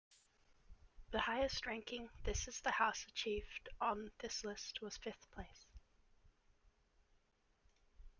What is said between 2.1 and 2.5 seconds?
"This